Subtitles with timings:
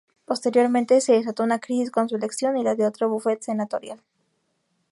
[0.25, 4.01] Posteriormente se desató una crisis con su elección y la de otro bufete senatorial.